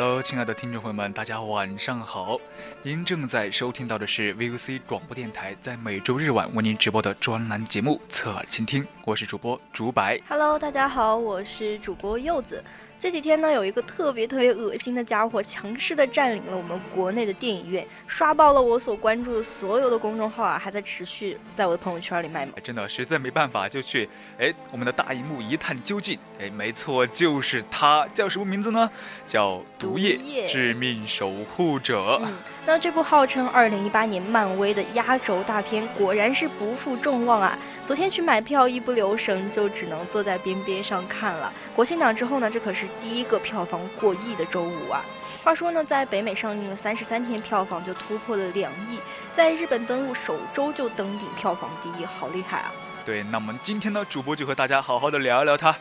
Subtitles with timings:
[0.00, 2.38] Hello，亲爱的听众朋友们，大家晚上好！
[2.84, 10.16] 您正在收听到的是 VOC 广播电台在每周日晚为您直播的专栏节目《侧耳倾听》，我是主播竹白。
[10.28, 12.62] Hello，大家好，我是主播柚子。
[13.00, 22.52] 这几天呢，有一个特别特别恶心的家伙，强势的占领了我们国内的电影院，刷爆了我所关注的所有的公众号啊，还在持续在我的朋友圈里卖萌。
[22.60, 26.18] 真的，实在没办法就去哎我们的大荧幕一探究竟。
[26.40, 28.90] 哎，没错，就是他，叫什么名字呢？
[29.28, 32.00] 叫《毒液：致命守护者》。
[32.24, 32.32] 嗯，
[32.66, 37.56] 那这部号称2018年漫威的压轴大片，果然是不负众望啊！
[37.86, 41.52] 昨天去买票，一不留神就只能坐在边边上看了。
[41.76, 42.87] 国庆档之后呢，这可是。
[43.02, 45.04] 第一个票房过亿的周五啊！
[45.44, 48.98] 话说呢，在北美上映了三十三天，票房就突破了两亿，
[49.32, 52.72] 在日本登陆首周就登顶票房第一，好厉害啊！
[53.04, 55.74] 对，那么今天呢，主播就和大家好好的聊一聊它。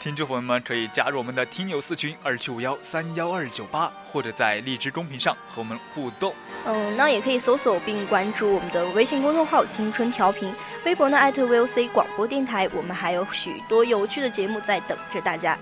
[0.00, 6.34] 听众朋友们可以加入我们的听友四群二七五幺三幺二九八，或者在荔枝公屏上和我们互动。
[6.64, 10.52] 嗯，那也可以搜索并关注我们的微信公众号“青春调频”，
[10.84, 15.56] 微博呢艾特 VOC 广播电台，我们还有许多有趣的节目在等着大家。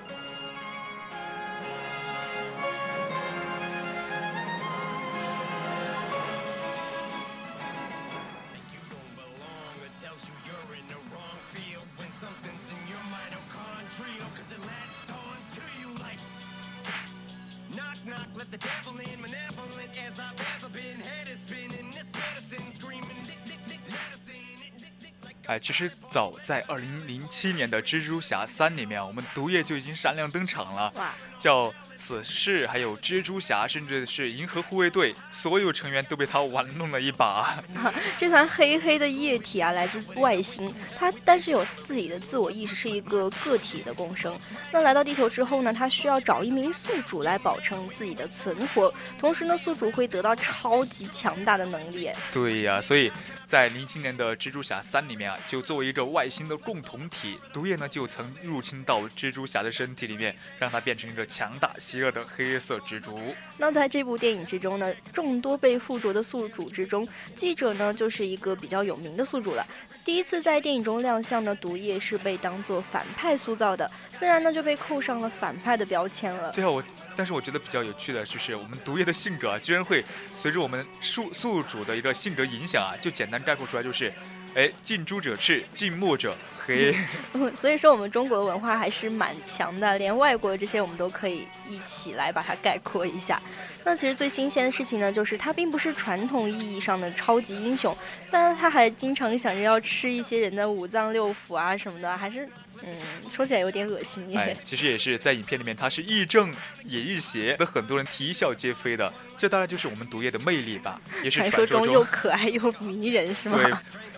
[25.70, 30.92] 其实早在二零零七年的《蜘蛛侠三》里面，我们毒液就已经闪亮登场了，
[31.38, 31.72] 叫。
[32.02, 37.62] 死侍，还有蜘蛛侠，甚至是银河护卫队，所有成员都被他玩弄了一把。
[38.18, 44.36] 这团黑黑的液体啊，来自外星，它但是有自己的自我意识，是一个个体的共生。
[44.72, 52.10] 那来到地球之后呢，它需要找一名宿主来保证自己的存活，同时呢，宿主会得到超级强大的能力。
[52.32, 53.12] 对呀，所以
[53.50, 61.72] 在零七年的蜘蛛侠三里面啊，就作为一个外星的共同体，毒液呢就曾入侵到蜘蛛侠的身体里面，让他变成一个强大。
[61.76, 63.18] 邪恶的黑色蜘蛛。
[63.58, 69.66] 那在这部电影之中呢，众多被附着的宿主之中，记者呢就是一个比较有名的宿主了。
[70.04, 76.52] 第一次在电影中亮相的毒液是被当做反派塑造的，自然呢就被扣上了反派的标签了。
[76.52, 76.84] 最后我，
[77.20, 80.02] 但是我觉得比较有趣的就是我们毒液的性格啊，居然会
[80.34, 84.10] 随着我们宿宿主的一个性格影响啊，就简单概括出来就是。
[84.52, 86.34] 哎，近朱者赤，近墨者
[86.70, 87.50] 黑。
[87.54, 93.40] 所以说，我们中国的文化还是蛮强的，连外国这些我们都可以一起来把它概括一下。
[93.82, 97.96] 那其实最新鲜的事情呢，就是他并不是传统意义上的超级英雄，
[98.30, 102.46] 但他还经常想着要吃一些人的五脏六腑啊什么的，还是
[102.82, 102.94] 嗯，
[103.30, 104.36] 说起来有点恶心。
[104.36, 106.52] 哎，其实也是在影片里面，他是亦正
[106.84, 109.10] 也亦邪，的很多人啼笑皆非的。
[109.38, 113.58] 这大概就是我们毒液的魅力吧，也是传说中又可爱又迷人，是吗？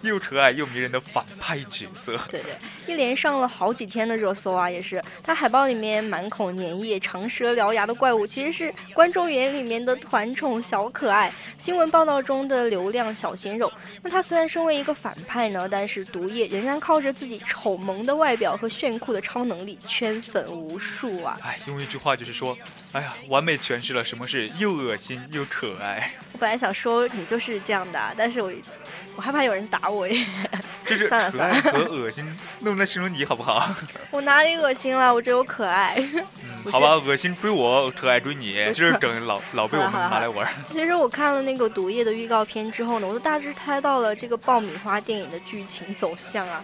[0.03, 2.19] 对，又可爱又迷人的反派角色。
[2.29, 5.03] 对对，一连上了好几天的热搜啊，也是。
[5.23, 13.71] 他海报里面满口粘液、长舌獠牙的怪物，其实是观众眼里面的团宠小可爱，新闻报道中的流量小鲜肉。
[14.03, 21.39] 那他虽然身为一个反派呢，但是毒液仍然靠着自己丑萌的外表和炫酷的超能力圈粉无数啊！
[21.43, 22.57] 哎，用一句话就是说，
[22.93, 25.23] 哎呀，完美诠释了什么是又恶心。
[25.33, 26.13] 又可爱。
[26.33, 28.53] 我本来想说你就是这样的，但是我
[29.17, 30.25] 我害怕有人打我耶。
[30.85, 32.27] 就是算了算了，和恶心
[32.61, 33.73] 弄来形容你好不好？
[34.11, 35.15] 我哪里恶心了？
[35.15, 35.95] 我只有可爱。
[36.65, 40.47] 嗯，好吧，恶心追我，可爱追你，就是整老老被我们拿来玩。
[40.65, 46.63] 其实我看了那个毒液的预告片之后呢，我都大致猜到了这个爆米花电影的剧情走向啊。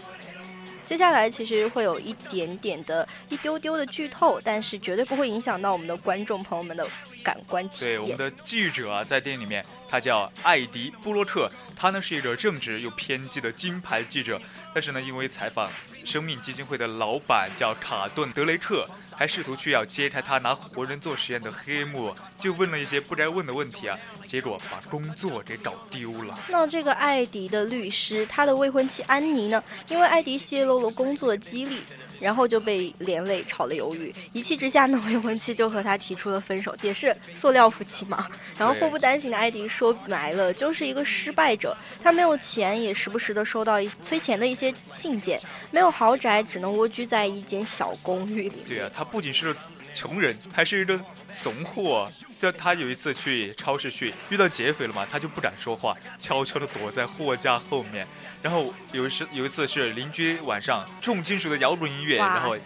[0.84, 6.84] 接下来其实会有一点点的、一丢丢的剧透，但是绝对不会影响到我们的观众朋友们的
[7.22, 7.94] 感官体验。
[7.94, 11.48] 对，我们的记者啊，在电影里面，他叫艾迪·布洛特。
[11.78, 14.40] 他呢是一个正直又偏激的金牌记者，
[14.75, 15.70] 但是呢，因为采访
[16.04, 18.84] 生命基金会的老板叫卡顿·德雷克，
[19.16, 23.96] 还试图去要揭开他拿活人做实验的黑幕，就问了一些不该问的问题啊，
[24.26, 26.34] 结果把工作给搞丢了。
[26.48, 31.82] 那这个艾迪的律师，他的未婚妻安妮呢，因为艾迪泄露了工作机密。
[32.20, 38.26] 然后就被连累炒了鱿鱼，一气之下呢，未婚妻就和他提出了分手，也是塑料夫妻嘛。
[38.58, 48.64] 然后祸不单行的艾迪说白了就是一个失败者，他没有钱，也时不时的收到一催钱的一些信件，没有豪宅，只能蜗居在一间小公寓里。
[48.66, 49.54] 对啊，他不仅是
[49.92, 50.98] 穷人，还是一个
[51.32, 52.08] 怂货。
[52.38, 58.06] 就他有一次去超市去遇到劫匪了嘛，他就不敢说话，悄悄的躲在货架后面。
[58.40, 62.07] 然后有一次有一次是邻居晚上重金属的摇滚音乐。
[62.16, 62.56] 然后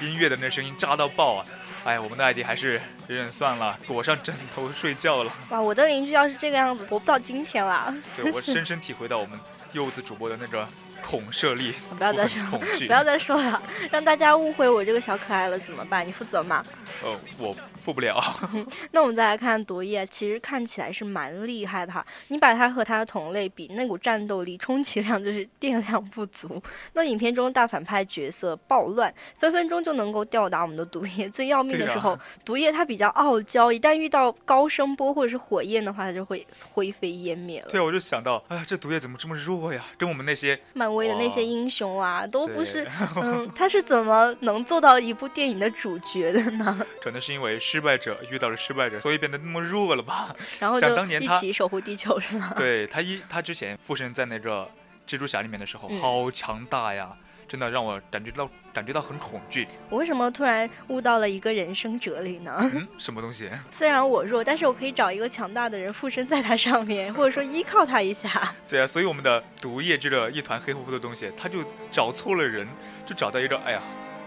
[0.00, 1.44] 音乐的那声音炸到爆啊！
[1.84, 2.72] 哎，我们的艾迪还是
[3.06, 5.32] 忍忍算了，躲上枕头睡觉了。
[5.50, 7.94] 哇，我的邻居要是这个样子，活不到今天了。
[8.16, 9.38] 对我深 深体会到我们
[9.72, 10.66] 柚子主播的那个。
[11.06, 16.06] 恐慑力，不要再说，不要再说了，让大家误会我这个小可爱了，怎么办？
[16.06, 16.62] 你负责吗？
[17.02, 18.20] 呃，我负不了。
[18.90, 22.04] 那我们再来看毒液，其实看起来是蛮厉害的哈。
[22.28, 26.60] 你把它和它的同类比，那股战斗力，充其量就是电量不足。
[26.92, 31.28] 那影片中大反派角色暴乱，分分钟就能够吊打我们的毒液。
[31.28, 37.68] 最要命的时候，毒液它比较傲娇，一旦遇到高声波或者是火焰的话，它就会灰飞烟灭了。
[37.70, 39.84] 对，我就想到，哎呀，这毒液怎么这么弱呀？
[39.96, 40.58] 跟我们那些
[40.90, 41.08] 漫威。
[41.08, 42.86] 的那些英雄啊，都不是，
[43.16, 46.78] 嗯，他是怎么能做到一部电影的主角的呢？
[47.02, 50.34] 可能是因为失败者遇到了失败者，所以变得那么弱了吧？
[50.58, 52.52] 然后就当年一起守护地球是吗？
[52.56, 54.68] 对他一他之前附身在那个
[55.06, 57.16] 蜘蛛侠里面的时候，好强大呀。
[57.48, 59.66] 真的让我感觉到感觉到很恐惧。
[59.88, 62.54] 我为什么突然悟到了一个人生哲理呢？
[62.74, 63.50] 嗯，什么东西？
[63.72, 68.54] 虽然我弱，但是我可以找一个强大的人附身在他上面，或者说依靠他一下。
[68.68, 71.58] 对啊，所以我们的毒液这个一团黑乎乎的东西，他就
[71.90, 72.68] 找错了人，
[73.06, 73.80] 就找到一个，哎呀。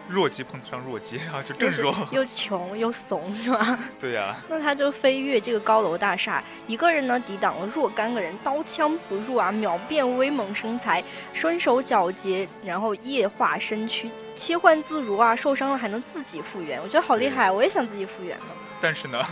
[0.07, 3.79] 弱鸡碰上弱鸡，然后就更弱，又穷又怂，是吧？
[3.99, 4.35] 对呀。
[4.49, 11.03] 那他就飞越这个高楼大厦，一个人呢抵挡了若干个人，刀枪不入啊，秒变威猛身材，
[11.33, 18.45] 身手矫捷，然后液化身躯，切换自如啊，受伤了还能自己复原，我觉得好厉害，我也想自己复原呢。
[18.81, 19.23] 但是呢，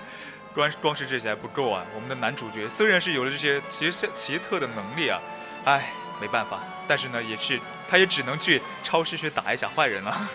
[0.54, 5.20] 光光是这些还不够啊，我们的男主角虽然是有了这些奇奇特的能力啊，
[5.64, 5.90] 哎。
[6.20, 10.28] 没办法，但是呢，也是，他也只能去超市去打一下坏人了，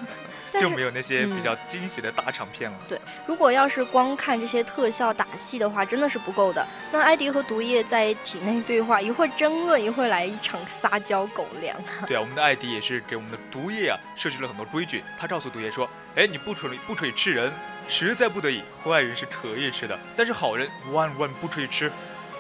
[0.54, 2.78] 就没有那些比较惊喜的大场片了。
[2.88, 6.66] 对，如果要是光看这些特效打戏的话，真的是不够的。
[6.92, 11.76] 那艾迪和毒液在体内对话，一会儿争论，一会儿来一场撒娇狗粮。
[12.06, 15.04] 对啊，我们的艾迪也是给我们的毒液啊设置了很多规矩。
[15.20, 17.52] 他告诉毒液说：“哎，你不可以不可以吃人，
[17.88, 21.92] 实在不得已，坏人是可以吃的，但是好人万万不可以吃。”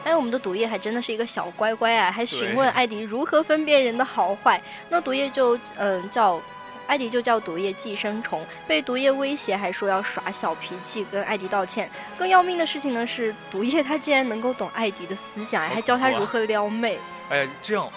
[0.03, 4.61] 哎，我们的毒液还真的是一个小乖乖啊， 还询问艾迪如何分辨人的好坏。
[4.89, 6.41] 那毒液就嗯叫，
[6.87, 11.89] 艾迪就叫毒液寄生虫，被毒液威胁，还说要耍小脾气跟艾迪道歉。
[12.17, 16.99] 更要命的事情呢是，毒液他竟然能够懂艾迪的思想，还教他如何撩妹。
[17.29, 17.89] 哎呀，这样，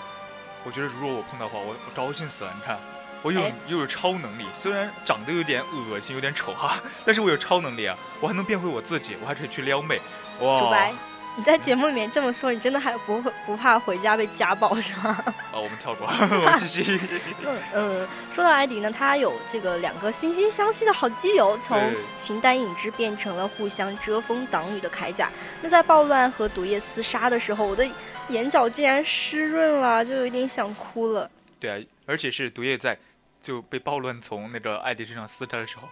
[0.65, 2.53] 我觉得如果我碰到的话，我我高兴死了。
[2.55, 2.79] 你看，
[3.23, 10.01] 我有又有超能力，虽然长得有点恶心，有点丑哈，但是我有超能力啊，我还能变回我自己，我还可以去撩妹。
[10.41, 10.91] 哇！
[11.39, 15.23] 你在节目里面这么说，你真的还不会不怕回家被家暴是吗？
[15.53, 16.99] 啊， 我们跳过， 我们继续。
[17.45, 21.79] 嗯嗯，说到艾迪呢，他有这个两个惺惺相惜的好基友，从
[22.19, 25.31] 形单影只变成了互相遮风挡雨的铠甲。
[25.61, 27.87] 那在暴乱和毒液厮杀的时候，我的
[28.29, 31.31] 眼角竟然湿润了，就有点想哭了。
[31.61, 31.77] 对啊，
[32.07, 32.97] 而且是毒液在
[33.43, 35.87] 就被暴乱从那个艾迪身上撕开的时候。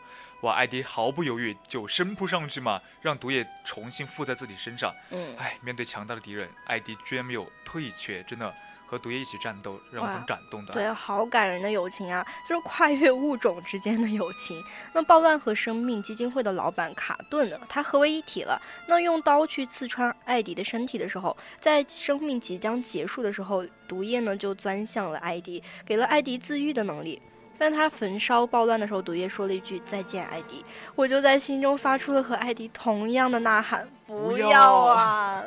[0.44, 0.54] 哇！
[0.54, 4.94] 艾迪毫不犹豫就伸扑上去嘛，让毒液重新附在自己身上。
[5.10, 8.54] 嗯，哎，面对强大的敌人，艾迪居然没有退却，真的
[8.86, 10.74] 和毒液一起战斗，让我很感动的。
[10.74, 14.62] 对，好感人的友情啊，就是跨越物种之间的友情。
[14.92, 18.60] 那暴乱和生命基金会的老板卡顿呢，他合为一体了。
[18.86, 27.20] 那用刀去刺穿艾迪的身体的时候，在生命即将结束的时候，毒液呢就钻向了艾迪，给了艾迪自愈的能力。
[27.58, 35.42] 但他焚烧暴乱的时候，毒液说了一句“再见，艾迪”，我就在心中发出了和艾迪同样的呐喊：“不要啊！”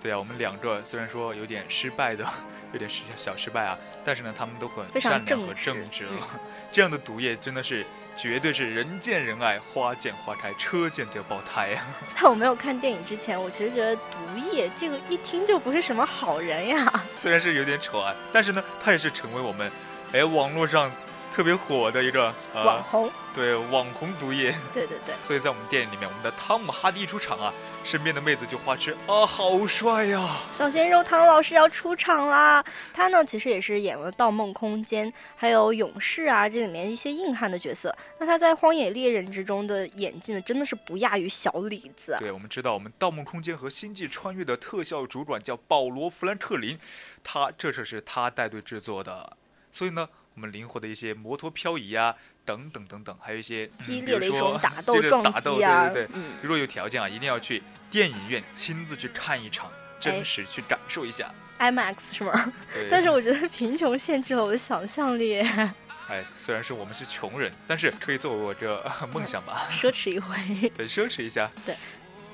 [0.00, 2.24] 对啊，我们两个虽然说有点失败的，
[2.72, 6.26] 有点失小失败啊，但是呢，他们都很善良和正直了。
[6.72, 11.86] 这样的毒液真的是绝对是人见人爱，花见花开，车见就爆胎啊。
[12.18, 17.04] 在我没有看电影之前，我其实觉得毒液这个一听就不是什么好人呀。
[17.14, 19.70] 虽然是有点丑啊，但是呢，他也是成为我们
[20.12, 20.90] 哎网络上。
[21.32, 25.14] 特别火的一个网红，对网红毒液，对对对。
[25.24, 30.36] 所以在我们电影里面，我们的汤姆哈迪一出场啊，身边的妹子就花痴啊，好帅呀！
[30.52, 32.62] 小鲜肉唐老师要出场啦！
[32.92, 37.94] 他呢，其实也是演了《盗梦空间》还有《勇士》啊，这里面一些硬汉的角色。
[38.18, 42.14] 那他在《荒野猎人》之中的演技呢，真的是不亚于小李子。
[42.20, 46.78] 对，我们知道，我们《盗梦空间》和《星际穿越》的特效主管叫保罗·弗兰克林，
[47.24, 49.34] 他这就是他带队制作的，
[49.72, 50.06] 所以呢。
[50.34, 56.22] 我们灵活的一些摩托漂移啊，等等等等，还有一些激烈的一种打斗 撞击啊，对对对。
[56.42, 59.70] 如果有条件啊，一定要去电影院亲自去看一场，
[60.00, 61.32] 真实去感受一下。
[61.58, 62.52] IMAX 是吗？
[62.90, 65.40] 但是我觉得贫穷限制了我的想象力。
[66.08, 70.36] 哎，虽然是我们是穷人，但是可以作为我这梦想吧，奢侈一回。
[70.76, 71.50] 对，奢侈一下。
[71.64, 71.76] 对。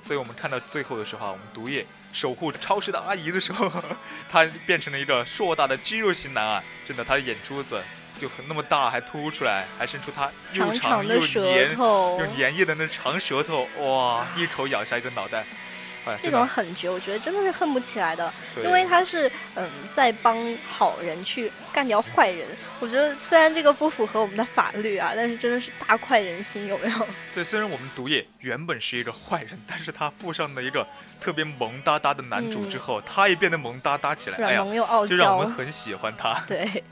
[0.08, 1.84] 所以我们看到最后的时候啊，我们毒液
[2.14, 3.70] 守护超市的阿姨的时候，
[4.32, 6.64] 他变成了一个硕大的肌肉型男啊！
[6.86, 7.78] 真的，他的眼珠子
[8.18, 14.26] 就很那么大，还凸出来，还伸出他又长又黏又粘液的那长舌头，哇！
[14.34, 15.44] 一口咬下一个脑袋。
[16.22, 18.32] 这种狠绝，我觉得真的是恨不起来的，
[18.64, 20.36] 因为他是嗯在帮
[20.66, 22.46] 好人去干掉坏人。
[22.80, 27.06] 我觉得虽然这个不符合我们的法律啊，但是真的是大快人心，有没有？
[27.34, 30.86] 对，虽然我们毒液原本是一个坏人，但是他附上了一个
[31.20, 36.40] 特别萌哒哒的男主之后，他也变得萌哒哒起来，软萌又傲娇，就让我们很喜欢他。
[36.46, 36.84] 对。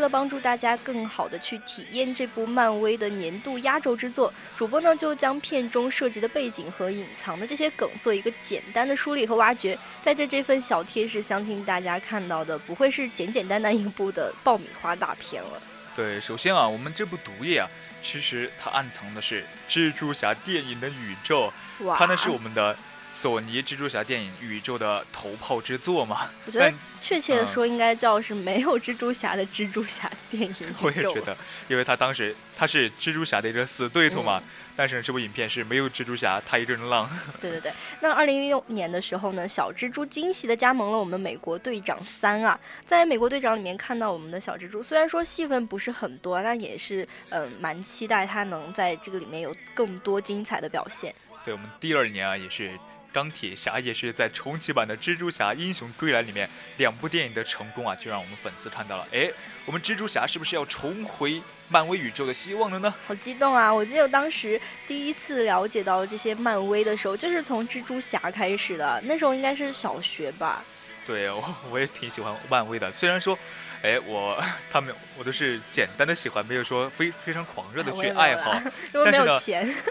[0.00, 9.78] 了帮助大家更好的去体验这部漫威的年度压轴之作，主播呢就将片中涉及的背景和隐藏的这些梗做一个简单的梳理和挖掘。
[10.02, 15.62] 带着这份小贴士，相信大家看到的不会是简简单单一部的爆米花大片了。
[15.94, 17.68] 对，首先啊，我们这部毒液啊，
[18.02, 21.52] 其实它暗藏的是蜘蛛侠电影的宇宙，
[21.96, 22.76] 它呢是我们的。
[23.12, 26.30] 索尼蜘蛛侠电影宇宙的头炮之作嘛？
[26.46, 30.74] 我觉得确切的说，应该叫是没有蜘蛛侠的蜘蛛侠电影。
[30.82, 31.36] 我也觉得，
[31.68, 34.42] 因为他当时他是蜘蛛侠的一个死对头嘛。
[34.76, 37.06] 但是这部影片是没有蜘蛛侠，他一个人浪。
[37.38, 37.70] 对对对。
[38.00, 42.58] 那二零一六年的时候呢，小蜘蛛惊喜的加盟了我们美国队长三啊。
[42.86, 51.12] 在美国队长里面看到我们的小蜘蛛，虽然说戏份不是很多，但也是嗯蛮期待他能在这个里面有更多精彩的表现。
[51.44, 52.70] 对我们第二年啊，也是。
[53.12, 59.30] 钢铁侠也是在重启版的《蜘蛛侠：英雄归来》里面两部电影的成功啊，就让我们粉丝看到了，哎，
[59.66, 62.94] 我们蜘蛛侠是不是要重回漫威宇宙的希望了呢？
[63.06, 63.72] 好激动啊！
[63.72, 70.64] 我记得当时第一次了解到这些漫威的时候，就是从蜘蛛侠开始的，那时候应该是小学吧。
[71.06, 73.38] 对，我我也挺喜欢漫威的，虽然说。
[73.82, 78.52] 哎，我他们我都是简单的喜欢，没有说非非常狂热的去爱好。
[78.92, 79.40] 但是呢，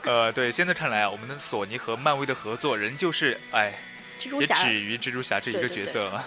[0.04, 3.74] 呃，对，现在看来啊，我们的索尼和漫威的合作仍旧是哎，
[4.22, 6.24] 也止于蜘蛛侠这一个角色了。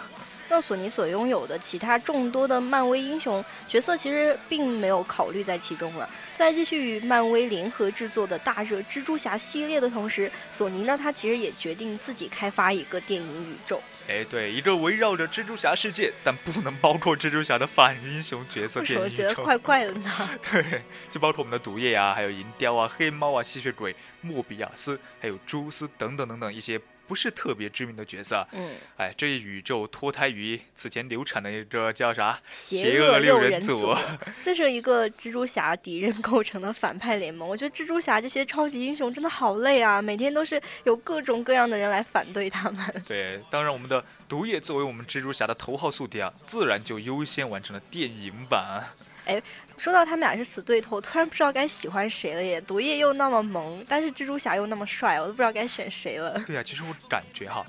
[0.53, 6.07] 那索尼所拥有的其他众多的漫威英雄角色，其实并没有考虑在其中了。
[6.37, 13.81] 在继续与漫威联合制作的大热蜘蛛侠系列的同时，索尼呢，它其实也决定自己开发一个电影宇宙。
[14.11, 19.17] 哎，对，一个围绕着蜘蛛侠世界，但不能包括蜘蛛侠的反英雄角色电影宇宙。
[19.23, 20.29] 觉得怪怪的呢？
[20.53, 26.79] 对，就包括我们的毒液啊，还有银雕啊、黑猫啊、吸血鬼、莫比亚斯，还有蛛丝等等等等一些。
[27.13, 32.41] 不是特别知名的角色，嗯，哎，这一宇宙脱胎于此前流产的一个叫啥？
[32.51, 33.95] 邪恶六人组。
[34.43, 37.47] 这是一个蜘蛛侠敌人构成的反派联盟。
[37.47, 42.83] 我觉得蜘蛛侠这些超级英雄真的好累啊，每天都是有各种各样的人来反对他们。
[43.07, 48.83] 对，当然我们的毒液作为我们蜘蛛侠的头号宿敌啊，自然就优先完成了电影版。
[49.27, 49.41] 哎，
[49.77, 52.61] 说到他们俩是死对头，突然不知道该喜欢谁了耶！
[52.61, 56.39] 毒液又那么萌，但是蜘蛛侠又那么帅，我都不知道该选谁了。
[56.47, 57.65] 对呀，其实我感觉哈，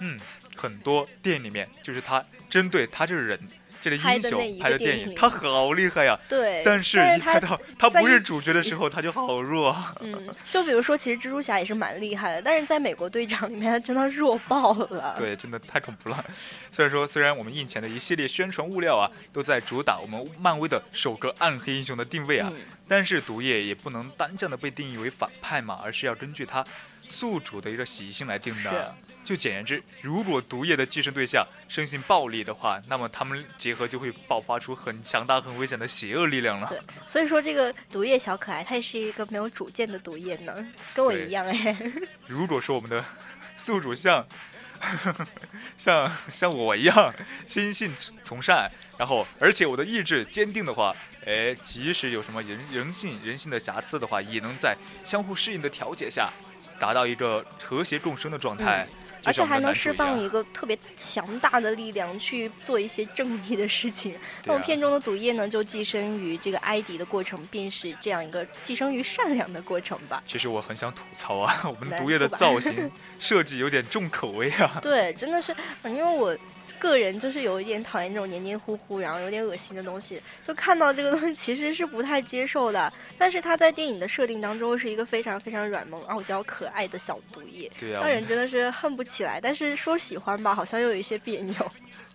[0.00, 0.18] 嗯，
[0.56, 3.38] 很多电影里面就是他针对他这个人，
[3.86, 6.18] 这个英雄拍的电影，他好厉害呀。
[6.28, 9.76] 对，但是一拍到他不是主角的时候，他就好弱。
[10.00, 15.14] 嗯，就比如说，其实蜘蛛侠也是蛮厉害的，但是在美国队长里面，他真的弱爆了。
[15.16, 16.24] 对，真的太恐怖了。
[16.72, 22.52] 所以说，虽然我们印前的一系列宣传物料啊，都在主打我们漫威的首个暗黑英雄的定位啊，
[22.88, 26.64] 但是毒液也不能单向的被定义为反派嘛，而是要根据他。
[27.08, 28.94] 宿主的一个习性来定的，
[29.24, 36.68] 就简言之，如果毒液的寄生对象生性暴力的话，那么他们结合就会爆发出很强大、很危险的邪恶力量了。
[36.68, 41.76] 对，所以说这个毒液小可爱，它也是一个没有主见的毒液呢，跟我一样哎。
[42.26, 43.04] 如果说我们的
[43.56, 44.26] 宿主像
[45.78, 47.12] 像像我一样
[47.46, 50.94] 心性从善，然后而且我的意志坚定的话，
[51.24, 56.30] 哎，即使有什么人人性人性的瑕疵的话，也能在相互适应的调节下。
[56.78, 58.86] 达到一个和谐共生的状态，
[59.24, 64.16] 而且还能释放一个特别强大的力量去做一些正义的事情。
[64.44, 70.22] 那么片中的毒液呢，就寄生于这个埃迪的过程，便是这样一个寄生于善良的过程吧。
[70.26, 74.78] 其实我很想吐槽啊， 我们毒液的造型设计有点重口味啊。
[74.82, 75.54] 对，真的是，
[75.84, 76.36] 因为我。
[76.86, 82.92] 个人就是有一点讨厌这种黏黏糊糊，然后有点恶心的东西，就看到这个东西其实是不太接受的。
[83.18, 89.40] 但是他在电影的设定当中是一个非常非常软萌、傲娇、可爱的小毒液，让人真的是恨不起来。
[89.40, 91.54] 但是说喜欢吧，好像又有一些别扭。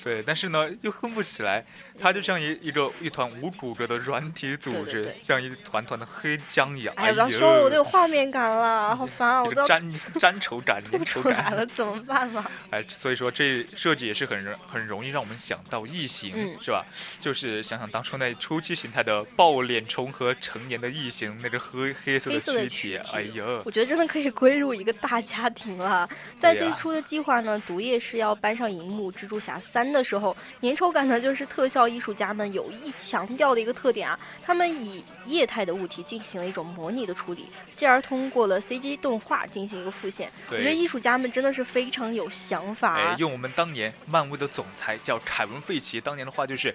[0.03, 1.63] 对，但是呢，又哼不起来，
[1.99, 6.93] 它就像一一个一团无骨骼的软体组织，像一团团的黑浆一样。
[6.97, 9.43] 哎呀，不要说，我都有画面感了，好烦啊！
[9.43, 9.87] 我都粘
[10.19, 12.49] 粘稠感，粘稠感了，怎么办嘛？
[12.71, 16.83] 哎，所以说这设计也是很很容易让我们想到异形，是吧？
[17.19, 26.09] 就是想想当初那初期形态的爆脸虫和成年的异形，那个黑黑色的躯体，哎呀，我觉得真的可以归入一个大家庭了。
[26.39, 29.90] 在最初的计划呢，毒液是要搬上荧幕，蜘蛛侠三。
[29.91, 34.17] 的时候，粘稠感呢，就是特效艺术家们有意强调的一个特点啊。
[34.41, 40.31] 他们以液态的物体进行了一种模拟的处理，继而通过了 CG 动画进行一个复现。
[40.49, 42.95] 我觉得艺术家们真的是非常有想法。
[42.95, 46.73] 哎，用我们当年漫威的总裁叫凯文·费奇当年的话就是：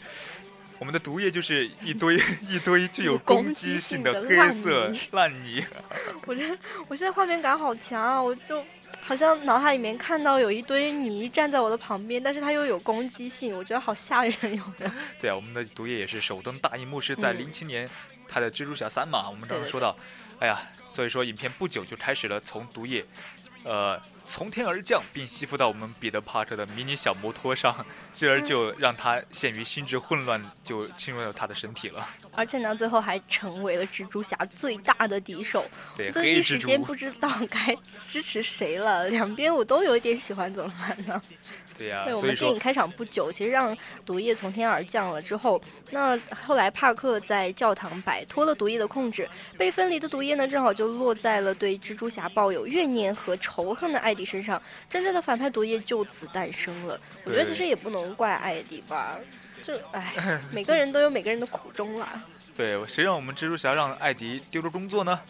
[0.78, 5.64] 我们的毒液就是一堆 一堆具有攻击性的黑色烂泥。
[6.26, 6.56] 我觉得
[6.88, 8.64] 我现在画面感好强啊，我就。
[9.02, 14.90] 好像脑海里面看到有一堆泥站在我的旁边，但是它又有攻击性，我觉得好吓人有没有？
[15.20, 17.88] 对啊，我们的毒液也是首登大荧幕是在零七年，
[18.28, 19.96] 他的蜘蛛侠三嘛，我们刚刚说到，
[20.40, 23.04] 哎呀，所以说影片不久就开始了从毒液，
[23.64, 24.00] 呃。
[24.28, 27.74] 从天而降，并吸附到我们彼得·帕克的迷你小摩托上，
[28.12, 32.06] 继而就让他陷于心智混乱，就侵入了他的身体了。
[32.32, 35.64] 而且呢，最后还成为了蜘蛛侠最大的敌手。
[35.96, 37.76] 对，都一时间不知道该
[38.08, 41.20] 支持谁了，两边我都有一点喜欢，怎么办呢？
[41.78, 45.60] 对呀，对我们电影开场不久，其实让毒液从天而降了之后，
[45.90, 56.98] 那后来帕克在教堂摆脱了毒液的控制，被分离的毒液呢，正好就落在了对蜘蛛侠抱有怨念和仇恨的艾迪身上，真正的反派毒液就此诞生了。
[57.24, 59.16] 我觉得其实也不能怪艾迪吧，
[59.62, 60.14] 就唉，
[60.52, 62.08] 每个人都有每个人的苦衷啦。
[62.56, 65.20] 对，谁让我们蜘蛛侠让艾迪丢了工作呢？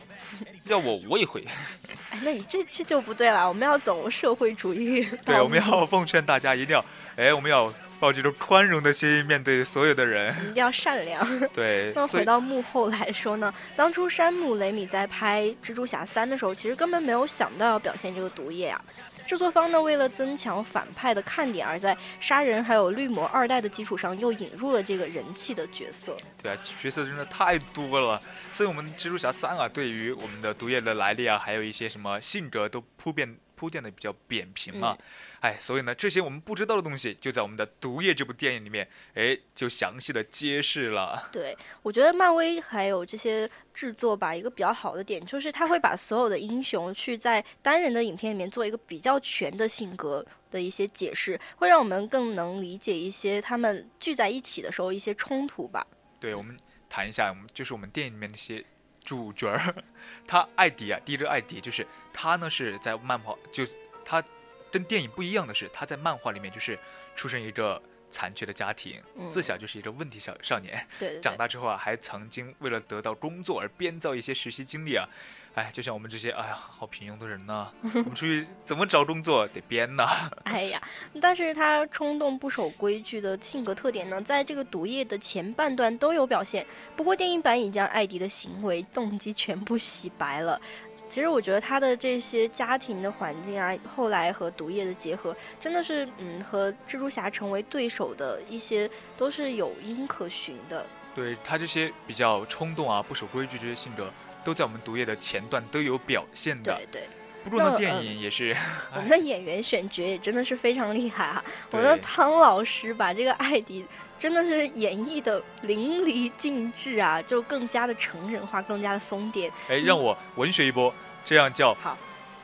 [0.64, 1.44] 要我我也会。
[2.11, 5.05] 哎，那你这这就不对了，我们要走社会主义。
[5.25, 6.85] 对，我们要奉劝大家一定要，
[7.16, 11.48] 哎，我们要抱这种宽容的心面对所有的人，一定要善良。
[11.50, 11.92] 对。
[11.96, 18.80] 那回到幕后来说呢，当初山姆雷米在拍《蜘蛛侠三》的时候，其实根本没有想到要表现这个毒液啊。
[19.26, 26.16] 制作方呢，为了增强反派的看点，而在杀人还有绿魔二代的基础上，又引入了这个人气的角色。
[26.42, 28.20] 对啊，角色真的太多了。
[28.52, 34.96] 所以，我们蜘蛛侠三啊，对于我们的毒液的来历啊，还有一些什么性格都铺垫铺垫的比较扁平嘛。
[35.40, 41.28] 哎，所以呢，这些我们不知道的东西，就在我们的《毒液》这部电影里面，哎，就详细的揭示了。
[41.30, 55.86] 对，我觉得漫威还有这些制作吧，一个比较好的点就是他会把所有的英雄去在单人的影片里面做一个比较全的性格的一些解释，会让我们更能理解一些他们聚在一起的时候一些冲突吧。
[56.18, 56.56] 对，我们
[56.88, 58.64] 谈一下，我们就是我们电影里面那些
[59.04, 59.74] 主角儿，
[60.26, 63.62] 他艾迪啊，第一个艾迪就是他呢是在漫画，就
[64.02, 64.24] 他。
[64.72, 66.78] 跟电影不一样的是，他在漫画里面就是
[67.14, 67.80] 出生一个
[68.11, 70.87] 残缺的家庭，自小就是一个问题小少年。
[70.99, 75.09] 对， 长大之后啊，还曾经为了得到工作而编造一些实习经历啊。
[75.55, 80.07] 哎，就像我们这些哎呀，好平庸的人呢， 我们出去怎么找工作得编呢？
[80.45, 80.83] 哎呀，
[81.19, 86.66] 但是他冲动不守规矩的性格特点呢，在这个毒液的前半段都有表现。
[86.95, 90.61] 不过电影版已将艾迪的行为动机全部洗白了。
[91.09, 100.85] 其实我觉得他的这些家庭的环境啊，后来和毒液的结合，真的是嗯，和蜘蛛侠成为对手的一些都是有因可循的。
[101.14, 104.12] 对他这些比较冲动啊、不守规矩这些性格，
[104.45, 106.75] 都在我们毒液的前段都有表现的。
[106.77, 107.09] 对对。
[107.45, 108.55] 不过呢，电影也是。
[108.92, 111.45] 我们的演员选角也真的是非常厉害啊！
[111.71, 113.87] 我们的汤老师把这个艾迪
[114.18, 119.50] 真的是演绎的淋漓尽致啊，就更加的成人化，更加的疯癫。
[119.68, 120.92] 哎，让我文学一波，
[121.24, 121.96] 这样叫好，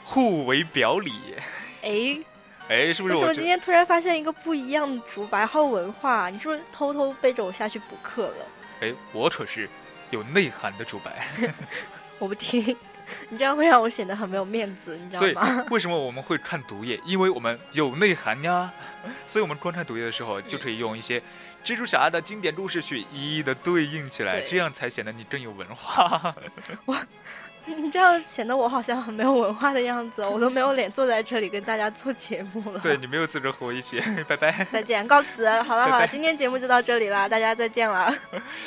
[0.05, 1.13] 互为表里。
[1.83, 2.21] 哎
[2.69, 3.15] 哎，是不是？
[3.15, 6.31] 为什么今天突然发现一个不一样的竹白号文化？
[6.31, 8.47] 你是不是偷偷背着我下去补课了？
[8.81, 9.69] 哎，我可是
[10.11, 11.27] 有内涵的竹白。
[12.19, 12.77] 我不听。
[13.29, 15.45] 你这样会让我显得很没有面子，你知道吗？
[15.55, 16.99] 所以为什么我们会看毒液？
[17.05, 18.73] 因为我们有内涵呀。
[19.27, 21.21] 所以我们观看毒液的时候，就可以用一些
[21.65, 26.35] 蜘蛛侠的经典故事去一一的对应起来，这样才显得你更有文化。
[26.85, 26.97] 我，
[27.67, 32.81] 你这样显得我好像很没有文化的样子，我都没有脸坐在这里跟大家做节目了。
[32.81, 35.49] 对你没有资格和我一起， 拜拜，再见，告辞。
[35.63, 38.13] 好了好了，今天节目就到这里了，大家再见了。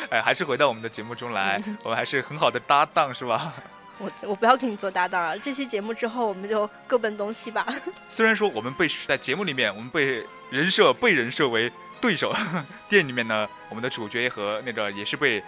[0.09, 3.53] 哎，还是回到我们的节目中来，我们还是很好的搭档，是吧？
[3.97, 7.65] 我我不要跟你做搭档了，这期节目之后我们就各奔东西吧。
[8.09, 12.35] 虽然说我们被在节目里面，我们被人设被人设为对手，
[12.89, 15.41] 电影里面呢，我们的主角和那个也是被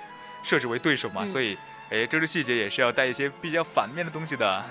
[0.44, 1.58] 设置为对手嘛，所以
[1.90, 4.64] 哎，这个细节也是要带一些比较反面的东西的。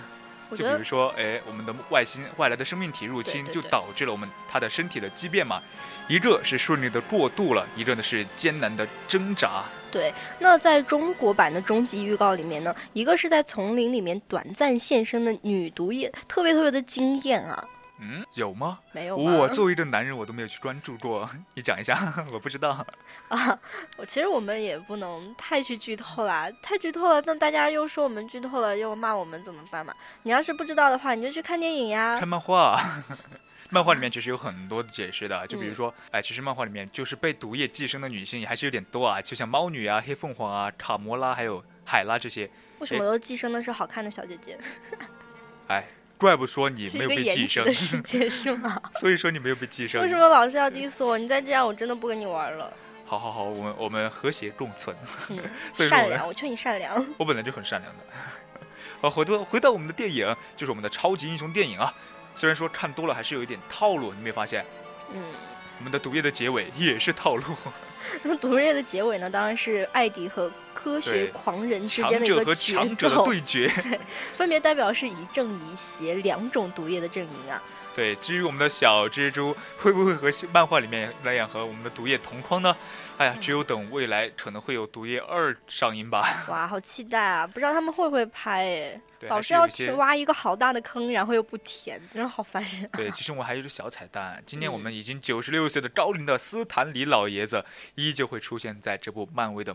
[0.52, 5.60] 就比如说，哎，我们的外星外来的生命体入侵，就导致了我们他的身体的畸变嘛。
[6.06, 9.64] 一个是顺利的过渡了，一个呢是艰难的挣扎。
[9.90, 17.64] 对，那在中国版的终极预告里面呢，一个是在丛林里面短暂现身的女毒液，特别特别的惊艳啊。
[17.98, 18.78] 嗯，有吗？
[18.92, 19.16] 没有。
[19.16, 21.26] 我作为一个男人，我都没有去关注过。
[21.54, 22.84] 你讲一下， 我不知道。
[23.28, 23.58] 啊，
[23.96, 29.94] 我其实我们也不能太去剧透啦，太剧透了，那大家又说我们剧透了，又骂我们怎么办嘛？
[30.24, 32.82] 你要是不知道的话，你就去看电影呀，看漫画。
[33.70, 42.48] 漫画里面其实有很多解释的，就比如说，哎，其实漫画里面就是被毒液寄生的女性还是有点多啊，就像猫女啊、黑凤凰啊、卡魔拉还有海拉这些。
[42.78, 44.58] 为什么都寄生的是好看的小姐姐？
[45.68, 45.84] 哎。
[46.18, 48.80] 怪不说你没有被寄生，世界 是吗？
[48.98, 50.00] 所以说你没有被寄生。
[50.00, 51.18] 为什么老是要 diss 我？
[51.18, 52.72] 你再这样，我真的不跟你玩了。
[53.04, 54.96] 好好好，我们我们和谐共存。
[55.28, 55.38] 嗯，
[55.74, 57.06] 善良，我劝你善良。
[57.18, 58.02] 我本来就很善良的。
[59.02, 61.92] 好，回到回到我们的电影，就是我们的超级英雄电影啊。
[62.36, 64.64] 虽然说看多了还是有一点套路，你没发现？
[65.12, 65.22] 嗯。
[65.78, 67.44] 我们的毒液的结尾也是套路。
[68.22, 69.28] 那 么毒液的结尾呢？
[69.28, 70.50] 当然是艾迪和。
[70.76, 73.98] 科学狂人之间的一个强者的对决， 对，
[74.34, 77.60] 分别代表是一正一邪两种毒液的阵营啊。
[77.94, 82.76] 对，至于我们的小蜘蛛会不会和漫画里面那样和我们的毒液同框呢？
[83.16, 86.44] 哎呀，只有等未来可能会有毒液二上映吧。
[86.50, 87.46] 哇，好期待啊！
[87.46, 89.00] 不知道他们会不会拍哎？
[89.30, 92.86] 老是要去挖一个好大的坑，然后又不填，真的好烦人。
[92.92, 99.74] 对，其实我们还有一个小彩蛋，今年我们已经九十六岁的高龄的斯坦李老爷子依旧会出现在这部漫威的。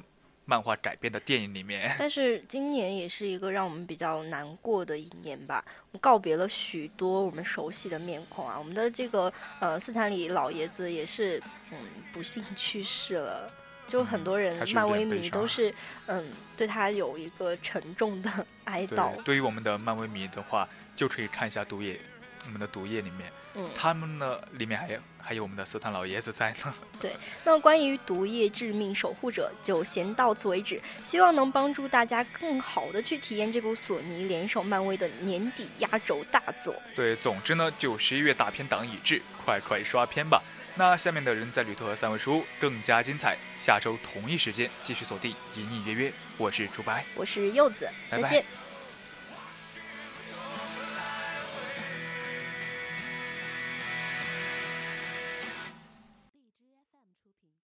[0.52, 5.64] 漫画改编的电影里面，但是今年也是一个让我们比较难过的一年吧。
[5.94, 11.78] 我告别了许多我们熟悉的面孔啊，我们的这个呃斯坦李老爷子也是嗯
[12.12, 13.50] 不幸去世了。
[13.88, 15.74] 就很多人漫威迷都是
[16.08, 18.30] 嗯对他有一个沉重的
[18.66, 19.16] 哀悼。
[19.24, 21.98] 对于我们的漫威迷的话，就可以看一下毒液，
[22.46, 23.32] 我们的毒液里面。
[23.54, 26.74] 嗯他们呢，里面还有还有我们的斯坦老爷子在呢。
[27.02, 36.74] 对，那关于毒液致命守护者就先到此为止，希望能帮助大家更好的去体验这部索尼联手漫威的年底压轴大作。
[36.96, 40.42] 对，总之呢，就十一月大片档已至，快快刷片吧。
[40.76, 46.14] 那下面的人在旅途和三位书更加精彩，下周同一时间继续锁定隐隐约约。
[46.38, 48.46] 我是朱白，我是柚子，再见。